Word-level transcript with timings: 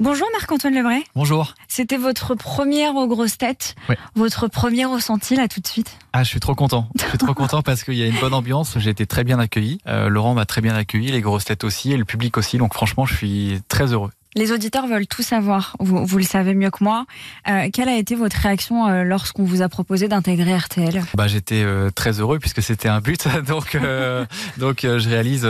Bonjour 0.00 0.26
Marc-Antoine 0.32 0.74
Lebray. 0.74 1.04
Bonjour. 1.14 1.54
C'était 1.68 1.96
votre 1.96 2.34
première 2.34 2.96
aux 2.96 3.06
grosses 3.06 3.38
têtes. 3.38 3.76
Oui. 3.88 3.94
Votre 4.16 4.48
premier 4.48 4.84
ressenti 4.84 5.36
là 5.36 5.46
tout 5.46 5.60
de 5.60 5.66
suite? 5.66 5.96
Ah, 6.12 6.24
je 6.24 6.28
suis 6.28 6.40
trop 6.40 6.54
content. 6.54 6.88
Je 6.98 7.06
suis 7.06 7.18
trop 7.18 7.34
content 7.34 7.62
parce 7.62 7.84
qu'il 7.84 7.94
y 7.94 8.02
a 8.02 8.06
une 8.06 8.18
bonne 8.18 8.34
ambiance. 8.34 8.78
J'ai 8.78 8.90
été 8.90 9.06
très 9.06 9.22
bien 9.22 9.38
accueilli. 9.38 9.78
Euh, 9.86 10.08
Laurent 10.08 10.34
m'a 10.34 10.44
très 10.44 10.60
bien 10.60 10.74
accueilli, 10.74 11.12
les 11.12 11.20
grosses 11.20 11.44
têtes 11.44 11.62
aussi 11.62 11.92
et 11.92 11.96
le 11.96 12.04
public 12.04 12.36
aussi. 12.36 12.58
Donc 12.58 12.74
franchement, 12.74 13.06
je 13.06 13.14
suis 13.14 13.60
très 13.68 13.92
heureux. 13.92 14.10
Les 14.34 14.50
auditeurs 14.52 14.86
veulent 14.86 15.06
tout 15.06 15.22
savoir. 15.22 15.76
Vous, 15.78 16.06
vous 16.06 16.18
le 16.18 16.24
savez 16.24 16.54
mieux 16.54 16.70
que 16.70 16.82
moi. 16.82 17.04
Euh, 17.48 17.68
quelle 17.72 17.88
a 17.88 17.96
été 17.96 18.14
votre 18.14 18.36
réaction 18.36 18.86
euh, 18.88 19.04
lorsqu'on 19.04 19.44
vous 19.44 19.60
a 19.62 19.68
proposé 19.68 20.08
d'intégrer 20.08 20.56
RTL 20.56 21.02
Bah, 21.14 21.28
j'étais 21.28 21.62
euh, 21.62 21.90
très 21.90 22.20
heureux 22.20 22.38
puisque 22.38 22.62
c'était 22.62 22.88
un 22.88 23.00
but. 23.00 23.28
Donc, 23.46 23.76
donc 24.58 24.80
je 24.82 25.08
réalise 25.08 25.46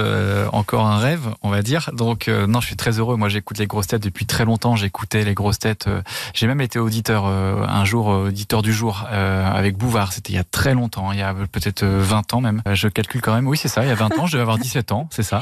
encore 0.52 0.86
un 0.86 0.98
rêve, 0.98 1.28
on 1.42 1.50
va 1.50 1.62
dire. 1.62 1.90
Donc, 1.92 2.28
non, 2.28 2.60
je 2.60 2.66
suis 2.66 2.76
très 2.76 2.98
heureux. 2.98 3.16
Moi, 3.16 3.28
j'écoute 3.28 3.58
les 3.58 3.66
grosses 3.66 3.86
têtes 3.86 4.02
depuis 4.02 4.26
très 4.26 4.44
longtemps. 4.44 4.74
J'écoutais 4.76 5.24
les 5.24 5.34
grosses 5.34 5.58
têtes. 5.58 5.88
J'ai 6.34 6.46
même 6.46 6.60
été 6.60 6.78
auditeur 6.78 7.26
un 7.26 7.84
jour, 7.84 8.06
auditeur 8.08 8.62
du 8.62 8.72
jour 8.72 9.06
avec 9.10 9.76
Bouvard. 9.76 10.12
C'était 10.12 10.32
il 10.32 10.36
y 10.36 10.38
a 10.40 10.44
très 10.44 10.74
longtemps. 10.74 11.10
hein, 11.10 11.14
Il 11.14 11.20
y 11.20 11.22
a 11.22 11.34
peut-être 11.34 11.82
euh, 11.84 12.00
20 12.02 12.34
ans 12.34 12.40
même. 12.40 12.62
Je 12.72 12.88
calcule 12.88 13.20
quand 13.20 13.34
même. 13.34 13.46
Oui, 13.46 13.56
c'est 13.58 13.68
ça. 13.68 13.84
Il 13.84 13.88
y 13.88 13.92
a 13.92 13.94
20 13.94 14.18
ans. 14.18 14.26
Je 14.26 14.32
devais 14.32 14.42
avoir 14.42 14.58
17 14.58 14.92
ans. 14.92 15.08
C'est 15.10 15.22
ça. 15.22 15.40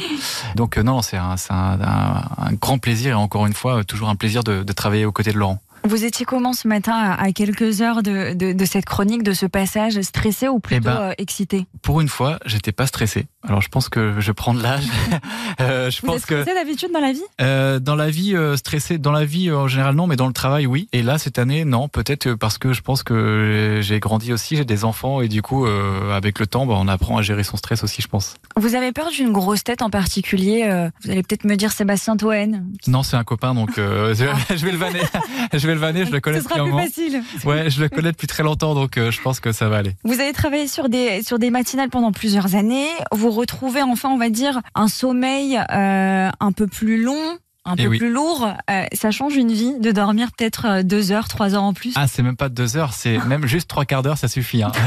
Donc, 0.57 0.77
non, 0.79 1.03
c'est 1.03 1.17
un, 1.17 1.37
c'est 1.37 1.53
un, 1.53 1.79
un- 1.81 2.23
un 2.47 2.53
grand 2.61 2.79
plaisir 2.79 3.13
et 3.13 3.15
encore 3.31 3.47
une 3.47 3.55
fois, 3.55 3.79
euh, 3.79 3.85
toujours 3.85 4.09
un 4.09 4.17
plaisir 4.17 4.43
de, 4.43 4.65
de 4.65 4.73
travailler 4.73 5.05
aux 5.05 5.13
côtés 5.13 5.31
de 5.31 5.39
Laurent. 5.39 5.63
Vous 5.85 6.05
étiez 6.05 6.27
comment 6.27 6.53
ce 6.53 6.69
matin 6.69 6.93
à, 7.19 7.33
quelques 7.33 7.81
heures 7.81 8.03
de, 8.03 8.35
de, 8.35 8.53
de 8.53 8.65
cette 8.65 8.85
chronique, 8.85 9.23
de 9.23 9.33
ce 9.33 9.47
passage, 9.47 10.01
stressé 10.03 10.49
ou 10.49 10.61
plutôt 10.61 10.85
ben, 10.85 10.97
euh, 11.01 11.13
excité? 11.19 11.67
Pour 11.83 12.01
une 12.01 12.09
fois, 12.09 12.39
j'étais 12.45 12.73
pas 12.73 12.87
stressé. 12.87 13.27
Alors, 13.49 13.63
je 13.63 13.69
pense 13.69 13.89
que 13.89 14.21
je 14.21 14.33
prends 14.33 14.55
de 14.55 14.63
l'âge. 14.63 14.85
Euh, 15.61 15.91
je 15.91 16.01
Vous 16.01 16.07
pense 16.07 16.19
êtes 16.19 16.27
que 16.27 16.41
stressé 16.43 16.59
d'habitude 16.59 16.91
dans 16.93 17.01
la 17.01 17.13
vie? 17.13 17.23
Euh, 17.41 17.81
dans 17.81 17.97
la 17.97 18.09
vie 18.09 18.35
euh, 18.35 18.57
stressée, 18.57 18.97
dans 18.97 19.13
la 19.13 19.27
vie 19.27 19.51
en 19.51 19.69
général 19.69 19.95
non, 19.95 20.07
mais 20.07 20.17
dans 20.17 20.29
le 20.29 20.33
travail 20.33 20.65
oui. 20.65 20.89
Et 20.93 21.03
là 21.03 21.19
cette 21.19 21.39
année 21.39 21.67
non, 21.67 21.89
peut-être 21.89 22.29
euh, 22.29 22.37
parce 22.37 22.57
que 22.57 22.73
je 22.73 22.81
pense 22.81 23.03
que 23.03 23.81
j'ai 23.83 24.01
grandi 24.01 24.33
aussi, 24.33 24.57
j'ai 24.57 24.65
des 24.65 24.85
enfants 24.85 25.21
et 25.21 25.29
du 25.29 25.43
coup 25.43 25.67
avec 25.67 26.39
le 26.39 26.47
temps, 26.47 26.65
bah, 26.65 26.77
on 26.79 26.89
apprend 26.89 27.19
à 27.19 27.23
gérer 27.23 27.43
son 27.43 27.59
stress 27.59 27.83
aussi, 27.83 28.01
je 28.01 28.09
pense. 28.09 28.37
Vous 28.57 28.75
avez 28.75 28.93
peur 28.93 29.11
d'une 29.11 29.33
grosse 29.33 29.63
tête 29.63 29.83
en 29.83 29.91
particulier 29.91 30.63
Vous 31.03 31.11
allez 31.11 31.23
peut-être 31.23 31.45
me 31.45 31.57
dire 31.57 31.73
Sébastien 31.73 32.17
Toen? 32.17 32.65
Non, 32.87 33.03
c'est 33.03 33.17
un 33.17 33.25
copain 33.25 33.53
donc 33.53 33.73
je, 33.77 34.13
je 34.57 34.65
vais 34.65 34.73
le 34.73 34.79
vanner, 34.79 35.03
je 35.53 35.67
vais 35.67 35.70
le 35.75 36.05
je 36.05 36.13
le 36.13 36.21
connais 36.21 36.39
depuis 36.39 36.55
sera 36.55 36.65
plus 36.65 36.73
facile. 36.73 37.23
Ouais, 37.45 37.71
je 37.71 37.81
le 37.81 37.89
connais 37.89 38.13
depuis 38.13 38.27
très 38.27 38.43
longtemps 38.43 38.75
donc 38.75 38.99
euh, 38.99 39.11
je 39.11 39.21
pense 39.21 39.41
que 39.41 39.53
ça 39.53 39.69
va 39.69 39.79
aller. 39.79 39.93
Vous 40.05 40.21
avez 40.21 40.33
travaillé 40.33 40.67
sur 40.67 40.89
des, 40.89 41.23
sur 41.23 41.39
des 41.39 41.51
matinales 41.51 41.91
pendant 41.91 42.13
plusieurs 42.13 42.55
années. 42.55 42.89
Vous 43.13 43.31
retrouvez 43.31 43.83
enfin, 43.83 44.11
on 44.11 44.19
va 44.19 44.31
dire, 44.31 44.61
un 44.75 44.89
sommeil 44.89 45.57
euh, 45.57 46.31
un 46.41 46.53
peu 46.53 46.67
plus 46.67 47.03
long, 47.03 47.39
un 47.71 47.75
Eh 47.79 47.83
peu 47.85 47.89
oui. 47.89 47.99
plus 47.99 48.13
lourd. 48.13 48.49
Euh, 48.71 48.85
ça 48.93 49.11
change 49.11 49.37
une 49.37 49.53
vie 49.53 49.75
de 49.81 49.91
dormir 49.93 50.29
peut-être 50.37 50.67
euh, 50.67 50.83
deux 50.83 51.13
heures, 51.13 51.29
trois 51.29 51.55
heures 51.55 51.63
en 51.63 51.73
plus. 51.73 51.93
Ah, 51.97 52.07
c'est 52.07 52.23
même 52.23 52.37
pas 52.37 52.49
deux 52.49 52.77
heures, 52.77 52.93
c'est 52.93 53.19
même 53.27 53.47
juste 53.47 53.69
trois 53.69 53.85
quarts 53.85 54.03
d'heure, 54.03 54.19
ça 54.19 54.29
suffit. 54.29 54.63
Hein. 54.63 54.73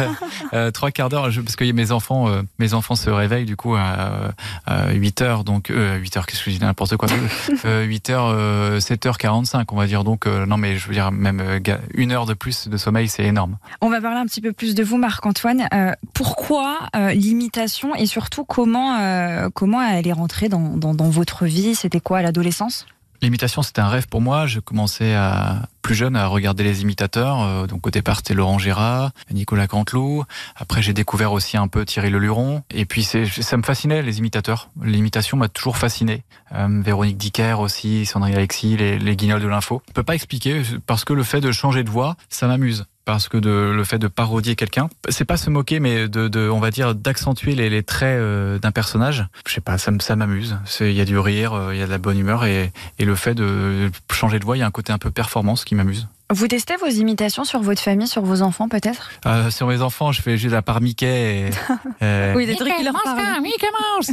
Euh, 0.54 0.70
trois 0.70 0.92
quarts 0.92 1.10
d'heure, 1.10 1.30
parce 1.44 1.56
que 1.56 1.72
mes 1.72 1.92
enfants, 1.92 2.28
euh, 2.28 2.44
mes 2.60 2.76
enfants 2.76 2.96
se 2.96 3.10
réveillent 3.10 3.46
du 3.46 3.56
coup 3.56 3.76
à, 3.76 4.34
à 4.68 4.92
8 4.92 5.22
heures, 5.22 5.44
donc 5.44 5.72
euh, 5.72 5.98
8 5.98 6.18
heures, 6.18 6.26
qu'est-ce 6.28 6.44
que 6.44 6.52
je 6.52 6.58
dis 6.58 6.62
n'importe 6.64 6.96
quoi, 6.96 7.08
euh, 7.66 7.84
8 7.84 8.10
heures, 8.12 8.28
euh, 8.28 8.80
7 8.80 9.06
heures 9.08 9.18
45, 9.18 9.72
on 9.74 9.76
va 9.76 9.88
dire. 9.88 10.04
Donc 10.04 10.28
non, 10.28 10.58
mais 10.58 10.78
je 10.78 10.88
veux 10.88 10.94
dire 10.94 11.12
même 11.12 11.42
une 11.96 12.12
heure 12.12 12.28
de 12.28 12.36
plus 12.36 12.68
de 12.68 12.78
sommeil, 12.78 13.08
c'est 13.08 13.24
énorme. 13.24 13.58
On 13.82 13.90
va 13.90 14.00
parler 14.00 14.20
un 14.20 14.26
petit 14.26 14.42
peu 14.42 14.54
plus 14.54 14.76
de 14.76 14.84
vous, 14.84 14.98
Marc-Antoine. 14.98 15.68
Pourquoi 16.14 16.78
l'imitation 17.16 17.96
et 17.96 18.06
surtout 18.06 18.44
comment, 18.44 19.50
comment 19.54 19.82
elle 19.82 20.08
est 20.08 20.14
rentrée 20.14 20.50
dans, 20.50 20.78
dans, 20.78 20.94
dans 20.94 21.10
votre 21.10 21.46
vie? 21.46 21.74
C'était 21.74 22.00
quoi 22.00 22.20
à 22.20 22.22
l'adolescence? 22.22 22.73
L'imitation, 23.22 23.62
c'était 23.62 23.80
un 23.80 23.88
rêve 23.88 24.08
pour 24.10 24.20
moi. 24.20 24.48
Je 24.48 24.60
commençais 24.60 25.16
à 25.16 25.70
plus 25.82 25.96
jeune 25.96 26.18
à 26.18 26.28
regarder 26.28 26.66
les 26.66 26.82
imitateurs. 26.82 27.42
Euh, 27.42 27.68
Donc 27.68 27.88
au 27.88 27.90
départ, 27.90 28.18
c'était 28.18 28.34
Laurent 28.34 28.60
Gérard, 28.60 29.12
Nicolas 29.32 29.66
Canteloup. 29.68 30.26
Après, 30.58 30.82
j'ai 30.82 30.92
découvert 30.92 31.32
aussi 31.32 31.56
un 31.56 31.70
peu 31.70 31.86
Thierry 31.86 32.10
Leluron. 32.10 32.64
Et 32.70 32.84
puis, 32.84 33.04
ça 33.04 33.58
me 33.58 33.64
fascinait 33.64 34.02
les 34.02 34.20
imitateurs. 34.20 34.70
L'imitation 34.82 35.38
m'a 35.38 35.48
toujours 35.48 35.78
fasciné. 35.78 36.24
Euh, 36.54 36.82
Véronique 36.84 37.18
Dicker 37.18 37.62
aussi, 37.62 38.06
Sandrine 38.06 38.36
Alexis, 38.36 38.76
les, 38.76 39.00
les 39.00 39.16
guignols 39.16 39.42
de 39.42 39.48
l'info. 39.48 39.82
Je 39.88 39.94
peux 39.94 40.04
pas 40.04 40.16
expliquer 40.16 40.62
parce 40.86 41.06
que 41.06 41.14
le 41.14 41.24
fait 41.24 41.40
de 41.40 41.54
changer 41.54 41.84
de 41.86 41.90
voix, 41.90 42.18
ça 42.28 42.48
m'amuse. 42.48 42.86
Parce 43.06 43.28
que 43.28 43.38
de, 43.38 43.74
le 43.76 43.84
fait 43.84 44.00
de 44.00 44.08
parodier 44.08 44.56
quelqu'un, 44.56 44.90
c'est 45.10 45.26
pas 45.26 45.36
se 45.36 45.50
moquer, 45.50 45.80
mais 45.80 46.08
de, 46.08 46.30
de 46.30 46.50
on 46.50 46.60
va 46.60 46.72
dire, 46.72 46.96
d'accentuer 46.96 47.54
les, 47.54 47.70
les 47.70 47.84
traits 47.84 48.18
euh, 48.20 48.60
d'un 48.60 48.72
personnage. 48.72 49.28
Je 49.46 49.54
sais 49.54 49.62
pas, 49.62 49.78
ça, 49.78 50.16
m'amuse. 50.16 50.58
Il 50.80 50.94
y 50.94 51.02
a 51.02 51.06
du 51.06 51.18
rire, 51.18 51.54
euh, 51.54 51.76
il 51.76 51.80
y 51.80 51.82
a 51.82 51.86
de 51.86 51.92
la 51.92 51.98
bonne 51.98 52.18
humeur 52.18 52.46
et, 52.46 52.72
et 53.00 53.06
le 53.06 53.16
fait 53.16 53.36
de 53.36 53.92
changer 54.12 54.40
de 54.40 54.46
voix, 54.46 54.56
il 54.56 54.62
y 54.62 54.64
a 54.64 54.68
un 54.68 54.72
côté 54.72 54.94
un 54.94 54.98
peu 54.98 55.12
performance 55.12 55.66
qui 55.66 55.76
m'amuse. 55.76 56.08
Vous 56.32 56.48
testez 56.48 56.76
vos 56.78 56.88
imitations 56.88 57.44
sur 57.44 57.62
votre 57.62 57.82
famille, 57.82 58.08
sur 58.08 58.24
vos 58.24 58.42
enfants 58.42 58.68
peut-être? 58.70 59.12
Euh, 59.28 59.52
sur 59.52 59.68
mes 59.68 59.82
enfants, 59.82 60.12
je 60.12 60.22
fais 60.22 60.38
juste 60.38 60.54
la 60.54 60.62
part 60.64 60.82
Mickey 60.82 61.48
et, 61.48 61.50
euh, 62.02 62.34
Oui, 62.36 62.46
des 62.48 62.56
trucs 62.56 62.76
qui 62.76 62.84
leur 62.84 62.94
parlent. 63.04 63.18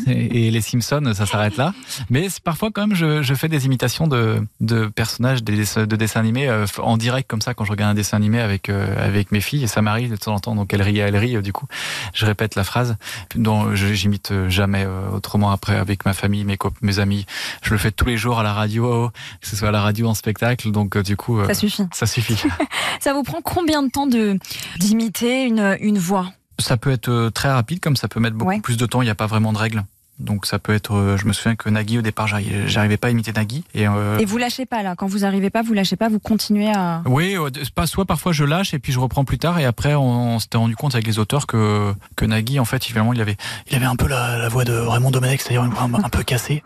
et, 0.06 0.48
et 0.48 0.50
les 0.50 0.60
Simpsons, 0.60 1.12
ça 1.14 1.24
s'arrête 1.24 1.56
là. 1.56 1.72
Mais 2.10 2.26
parfois, 2.44 2.70
quand 2.74 2.86
même, 2.86 2.96
je, 2.96 3.22
je 3.22 3.34
fais 3.34 3.48
des 3.48 3.64
imitations 3.64 4.06
de, 4.06 4.42
de 4.60 4.86
personnages 4.88 5.42
des 5.42 5.56
de 5.56 5.96
dessins 5.96 6.20
animés 6.20 6.48
euh, 6.48 6.66
en 6.82 6.96
direct, 6.96 7.30
comme 7.30 7.40
ça, 7.40 7.54
quand 7.54 7.64
je 7.64 7.70
regarde 7.70 7.92
un 7.92 7.94
dessin 7.94 8.16
animé 8.18 8.40
avec, 8.40 8.68
euh, 8.68 8.94
avec 9.02 9.32
mes 9.32 9.40
filles. 9.40 9.64
Et 9.64 9.68
ça 9.68 9.80
m'arrive 9.80 10.10
de 10.10 10.16
temps 10.16 10.34
en 10.34 10.40
temps. 10.40 10.54
Donc, 10.54 10.74
elles 10.74 10.82
rient, 10.82 10.98
elles 10.98 11.16
rient. 11.16 11.40
Du 11.42 11.52
coup, 11.52 11.66
je 12.12 12.26
répète 12.26 12.54
la 12.54 12.64
phrase. 12.64 12.96
dont 13.36 13.74
je- 13.74 13.94
j'imite 13.94 14.32
jamais 14.48 14.86
autrement 15.14 15.52
après 15.52 15.76
avec 15.76 16.04
ma 16.04 16.12
famille, 16.12 16.44
mes, 16.44 16.56
cop- 16.56 16.74
mes 16.82 16.98
amis. 16.98 17.24
Je 17.62 17.70
le 17.70 17.78
fais 17.78 17.92
tous 17.92 18.04
les 18.04 18.16
jours 18.16 18.40
à 18.40 18.42
la 18.42 18.52
radio, 18.52 19.10
que 19.40 19.48
ce 19.48 19.56
soit 19.56 19.68
à 19.68 19.72
la 19.72 19.80
radio 19.80 20.08
en 20.08 20.14
spectacle. 20.14 20.70
Donc, 20.70 20.98
du 20.98 21.16
coup, 21.16 21.38
euh, 21.40 21.46
Ça 21.46 21.54
suffit. 21.54 21.84
Ça 22.00 22.06
suffit. 22.06 22.36
Ça 23.00 23.12
vous 23.12 23.22
prend 23.22 23.40
combien 23.42 23.82
de 23.82 23.90
temps 23.90 24.06
de 24.06 24.38
d'imiter 24.78 25.44
une, 25.44 25.76
une 25.80 25.98
voix? 25.98 26.32
Ça 26.58 26.76
peut 26.76 26.90
être 26.90 27.08
euh, 27.08 27.30
très 27.30 27.50
rapide, 27.50 27.80
comme 27.80 27.96
ça 27.96 28.08
peut 28.08 28.20
mettre 28.20 28.36
beaucoup 28.36 28.48
Ouais. 28.50 28.60
plus 28.60 28.76
de 28.76 28.84
temps. 28.86 29.00
Il 29.02 29.06
n'y 29.06 29.10
a 29.10 29.14
pas 29.14 29.26
vraiment 29.26 29.52
de 29.52 29.58
règles. 29.58 29.84
Donc 30.20 30.46
ça 30.46 30.58
peut 30.58 30.72
être. 30.74 30.94
euh, 30.94 31.16
je 31.16 31.26
me 31.26 31.32
souviens 31.32 31.56
que 31.56 31.68
Nagui 31.70 31.98
au 31.98 32.02
départ, 32.02 32.26
j'arrivais 32.26 32.96
pas 32.96 33.08
à 33.08 33.10
imiter 33.10 33.32
Nagui. 33.32 33.64
Et, 33.74 33.88
euh, 33.88 34.18
Et 34.18 34.24
vous 34.24 34.38
lâchez 34.38 34.66
pas 34.66 34.82
là, 34.82 34.94
quand 34.96 35.06
vous 35.06 35.24
arrivez 35.24 35.50
pas, 35.50 35.62
vous 35.62 35.72
lâchez 35.72 35.96
pas, 35.96 36.08
vous 36.08 36.18
continuez 36.20 36.70
à. 36.74 37.02
oui, 37.06 37.36
euh, 37.36 37.50
pas 37.74 37.86
soit 37.86 38.04
parfois 38.04 38.32
je 38.32 38.44
lâche 38.44 38.74
et 38.74 38.78
puis 38.78 38.92
je 38.92 38.98
reprends 39.00 39.24
plus 39.24 39.38
tard 39.38 39.58
et 39.58 39.64
après 39.64 39.94
on, 39.94 40.34
on 40.34 40.38
s'était 40.38 40.58
rendu 40.58 40.76
compte 40.76 40.94
avec 40.94 41.06
les 41.06 41.18
auteurs 41.18 41.46
que 41.46 41.92
que 42.16 42.24
Nagui 42.24 42.60
en 42.60 42.64
fait 42.64 42.84
finalement 42.84 43.12
il 43.12 43.20
avait 43.20 43.36
il 43.70 43.76
avait 43.76 43.86
un 43.86 43.96
peu 43.96 44.06
la, 44.08 44.38
la 44.38 44.48
voix 44.48 44.64
de 44.64 44.72
Raymond 44.74 45.10
Domenech, 45.10 45.40
c'est-à-dire 45.40 45.64
une 45.64 45.70
voix 45.72 45.82
un, 45.84 45.94
un 45.94 46.08
peu 46.08 46.22
cassée. 46.22 46.62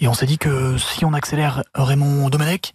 Et 0.00 0.08
on 0.08 0.14
s'est 0.14 0.26
dit 0.26 0.38
que 0.38 0.76
si 0.78 1.04
on 1.04 1.12
accélère 1.12 1.62
Raymond 1.74 2.28
Domenech 2.30 2.72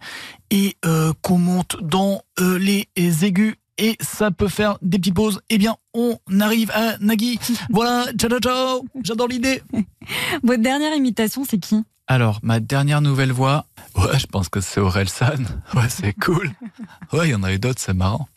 et 0.50 0.76
euh, 0.84 1.12
qu'on 1.22 1.38
monte 1.38 1.76
dans 1.82 2.22
euh, 2.40 2.58
les 2.58 2.86
aigus 3.24 3.54
et 3.78 3.96
ça 4.00 4.30
peut 4.30 4.48
faire 4.48 4.78
des 4.80 4.98
petites 4.98 5.14
pauses, 5.14 5.40
eh 5.50 5.58
bien 5.58 5.76
on 5.92 6.16
arrive 6.40 6.70
à 6.70 6.96
Nagui. 7.00 7.38
Voilà, 7.70 8.06
ciao 8.18 8.30
ciao 8.30 8.40
ciao, 8.40 8.84
j'adore 9.02 9.28
l'idée. 9.28 9.62
Votre 10.42 10.62
dernière 10.62 10.94
imitation, 10.94 11.44
c'est 11.48 11.58
qui? 11.58 11.82
Alors, 12.08 12.38
ma 12.44 12.60
dernière 12.60 13.00
nouvelle 13.00 13.32
voix, 13.32 13.66
ouais, 13.96 14.16
je 14.18 14.26
pense 14.26 14.48
que 14.48 14.60
c'est 14.60 14.78
Aurel 14.78 15.08
San. 15.08 15.44
Ouais, 15.74 15.88
c'est 15.88 16.12
cool. 16.24 16.52
Ouais, 17.12 17.28
il 17.28 17.30
y 17.32 17.34
en 17.34 17.42
a 17.42 17.52
eu 17.52 17.58
d'autres, 17.58 17.80
c'est 17.80 17.94
marrant. 17.94 18.28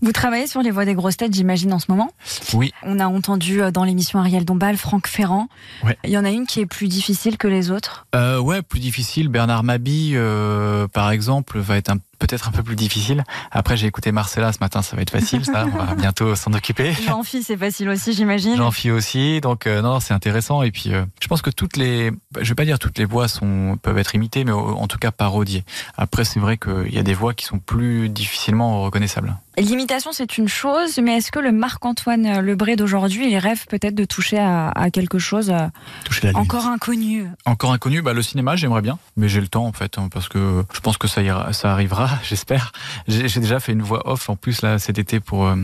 Vous 0.00 0.12
travaillez 0.12 0.46
sur 0.46 0.62
les 0.62 0.70
voix 0.70 0.86
des 0.86 0.94
grosses 0.94 1.18
têtes, 1.18 1.34
j'imagine, 1.34 1.74
en 1.74 1.78
ce 1.78 1.86
moment? 1.90 2.10
Oui. 2.54 2.72
On 2.82 2.98
a 2.98 3.06
entendu 3.06 3.60
euh, 3.60 3.70
dans 3.70 3.84
l'émission 3.84 4.18
Ariel 4.18 4.46
Dombal, 4.46 4.78
Franck 4.78 5.06
Ferrand. 5.08 5.48
Ouais. 5.84 5.98
Il 6.04 6.10
y 6.10 6.16
en 6.16 6.24
a 6.24 6.30
une 6.30 6.46
qui 6.46 6.60
est 6.60 6.66
plus 6.66 6.88
difficile 6.88 7.36
que 7.36 7.46
les 7.48 7.70
autres? 7.70 8.06
Euh, 8.14 8.38
ouais, 8.40 8.62
plus 8.62 8.80
difficile. 8.80 9.28
Bernard 9.28 9.62
Mabie, 9.62 10.12
euh, 10.14 10.88
par 10.88 11.10
exemple, 11.10 11.58
va 11.58 11.76
être 11.76 11.90
un- 11.90 11.98
peut-être 12.26 12.48
un 12.48 12.52
peu 12.52 12.62
plus 12.62 12.76
difficile. 12.76 13.24
Après, 13.50 13.76
j'ai 13.76 13.86
écouté 13.86 14.12
Marcella 14.12 14.52
ce 14.52 14.58
matin, 14.60 14.80
ça 14.82 14.94
va 14.96 15.02
être 15.02 15.10
facile, 15.10 15.44
ça. 15.44 15.66
On 15.72 15.76
va 15.76 15.94
bientôt 15.96 16.34
s'en 16.36 16.52
occuper. 16.52 16.92
Jean-Phi, 16.92 17.42
c'est 17.42 17.56
facile 17.56 17.88
aussi, 17.88 18.12
j'imagine. 18.12 18.56
Fie 18.72 18.90
aussi, 18.90 19.40
donc 19.42 19.66
euh, 19.66 19.82
non, 19.82 20.00
c'est 20.00 20.14
intéressant. 20.14 20.62
Et 20.62 20.70
puis, 20.70 20.94
euh, 20.94 21.04
je 21.20 21.26
pense 21.28 21.42
que 21.42 21.50
toutes 21.50 21.76
les, 21.76 22.10
je 22.40 22.48
vais 22.48 22.54
pas 22.54 22.64
dire 22.64 22.78
toutes 22.78 22.96
les 22.98 23.04
voix 23.04 23.28
sont 23.28 23.76
peuvent 23.82 23.98
être 23.98 24.14
imitées, 24.14 24.44
mais 24.44 24.52
au- 24.52 24.76
en 24.76 24.86
tout 24.86 24.98
cas 24.98 25.10
parodiées. 25.10 25.64
Après, 25.98 26.24
c'est 26.24 26.40
vrai 26.40 26.56
qu'il 26.56 26.92
y 26.94 26.98
a 26.98 27.02
des 27.02 27.12
voix 27.14 27.34
qui 27.34 27.44
sont 27.44 27.58
plus 27.58 28.08
difficilement 28.08 28.82
reconnaissables. 28.82 29.36
L'imitation, 29.58 30.12
c'est 30.12 30.38
une 30.38 30.48
chose, 30.48 30.98
mais 31.02 31.18
est-ce 31.18 31.30
que 31.30 31.38
le 31.38 31.52
Marc-Antoine 31.52 32.40
Lebré 32.40 32.76
d'aujourd'hui, 32.76 33.30
il 33.30 33.36
rêve 33.36 33.66
peut-être 33.66 33.94
de 33.94 34.06
toucher 34.06 34.38
à, 34.38 34.70
à 34.70 34.88
quelque 34.90 35.18
chose 35.18 35.50
euh, 35.50 35.66
Toucher 36.04 36.28
la 36.28 36.32
lune. 36.32 36.40
encore 36.40 36.66
inconnu? 36.66 37.26
Encore 37.44 37.72
inconnu, 37.72 38.00
bah, 38.00 38.14
le 38.14 38.22
cinéma, 38.22 38.56
j'aimerais 38.56 38.80
bien, 38.80 38.98
mais 39.18 39.28
j'ai 39.28 39.42
le 39.42 39.48
temps 39.48 39.66
en 39.66 39.72
fait, 39.72 39.98
hein, 39.98 40.08
parce 40.10 40.28
que 40.30 40.64
je 40.72 40.80
pense 40.80 40.96
que 40.96 41.06
ça, 41.08 41.20
ira, 41.20 41.52
ça 41.52 41.70
arrivera 41.72 42.08
j'espère. 42.22 42.72
J'ai 43.08 43.40
déjà 43.40 43.60
fait 43.60 43.72
une 43.72 43.82
voix 43.82 44.08
off 44.10 44.28
en 44.30 44.36
plus 44.36 44.62
là 44.62 44.78
cet 44.78 44.98
été 44.98 45.20
pour 45.20 45.46
euh, 45.46 45.56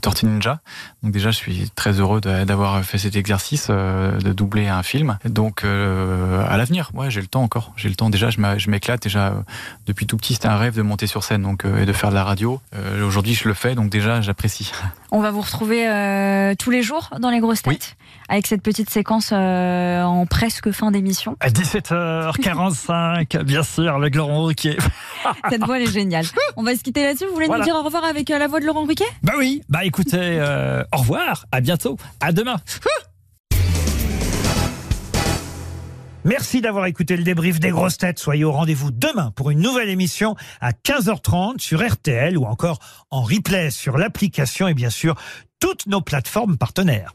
Tortue 0.00 0.26
Ninja. 0.26 0.60
Donc 1.02 1.12
déjà, 1.12 1.30
je 1.30 1.36
suis 1.36 1.70
très 1.74 1.92
heureux 2.00 2.20
d'avoir 2.20 2.82
fait 2.84 2.98
cet 2.98 3.16
exercice 3.16 3.68
euh, 3.70 4.18
de 4.18 4.32
doubler 4.32 4.68
un 4.68 4.82
film. 4.82 5.18
Donc 5.24 5.64
euh, 5.64 6.44
à 6.48 6.56
l'avenir, 6.56 6.90
ouais, 6.94 7.10
j'ai 7.10 7.20
le 7.20 7.26
temps 7.26 7.42
encore. 7.42 7.72
J'ai 7.76 7.88
le 7.88 7.94
temps 7.94 8.10
déjà. 8.10 8.30
Je 8.30 8.70
m'éclate 8.70 9.02
déjà 9.02 9.28
euh, 9.28 9.34
depuis 9.86 10.06
tout 10.06 10.16
petit. 10.16 10.34
C'était 10.34 10.48
un 10.48 10.56
rêve 10.56 10.74
de 10.76 10.82
monter 10.82 11.06
sur 11.06 11.24
scène 11.24 11.42
donc 11.42 11.64
euh, 11.64 11.82
et 11.82 11.86
de 11.86 11.92
faire 11.92 12.10
de 12.10 12.14
la 12.14 12.24
radio. 12.24 12.60
Euh, 12.74 13.06
Aujourd'hui, 13.06 13.34
je 13.34 13.48
le 13.48 13.54
fais 13.54 13.74
donc 13.74 13.90
déjà, 13.90 14.20
j'apprécie. 14.20 14.72
On 15.12 15.20
va 15.20 15.30
vous 15.30 15.42
retrouver 15.42 15.86
euh, 15.88 16.54
tous 16.58 16.70
les 16.70 16.82
jours 16.82 17.10
dans 17.20 17.28
les 17.30 17.40
grosses 17.40 17.62
Oui. 17.66 17.76
têtes 17.78 17.96
avec 18.28 18.46
cette 18.46 18.62
petite 18.62 18.88
séquence 18.88 19.30
euh, 19.32 20.02
en 20.02 20.24
presque 20.24 20.70
fin 20.70 20.90
d'émission. 20.90 21.36
À 21.40 21.50
17h45, 21.50 23.42
bien 23.42 23.62
sûr, 23.62 23.94
avec 23.94 24.14
Laurent 24.14 24.44
Ruquier. 24.44 24.78
Cette 25.50 25.64
voix 25.64 25.78
elle 25.78 25.88
est 25.96 26.00
géniale. 26.00 26.26
On 26.56 26.62
va 26.62 26.74
se 26.76 26.82
quitter 26.82 27.02
là-dessus. 27.04 27.26
Vous 27.26 27.34
voulez 27.34 27.46
Voilà. 27.46 27.60
nous 27.64 27.70
dire 27.70 27.76
au 27.76 27.82
revoir 27.82 28.04
avec 28.04 28.30
euh, 28.30 28.38
la 28.38 28.46
voix 28.48 28.60
de 28.60 28.66
Laurent 28.66 28.84
Ruquet 28.84 29.04
Bah 29.22 29.34
oui, 29.38 29.62
bah 29.68 29.84
écoutez, 29.84 30.18
euh, 30.20 30.82
au 30.92 30.98
revoir, 30.98 31.46
à 31.52 31.60
bientôt, 31.60 31.96
à 32.20 32.32
demain. 32.32 32.56
Merci 36.24 36.60
d'avoir 36.60 36.86
écouté 36.86 37.16
le 37.16 37.24
débrief 37.24 37.58
des 37.58 37.70
grosses 37.70 37.98
têtes. 37.98 38.20
Soyez 38.20 38.44
au 38.44 38.52
rendez-vous 38.52 38.92
demain 38.92 39.32
pour 39.34 39.50
une 39.50 39.58
nouvelle 39.60 39.88
émission 39.88 40.36
à 40.60 40.70
15h30 40.70 41.58
sur 41.58 41.84
RTL 41.84 42.38
ou 42.38 42.44
encore 42.44 42.78
en 43.10 43.22
replay 43.22 43.70
sur 43.70 43.98
l'application 43.98 44.68
et 44.68 44.74
bien 44.74 44.90
sûr 44.90 45.16
toutes 45.58 45.86
nos 45.86 46.00
plateformes 46.00 46.56
partenaires. 46.56 47.12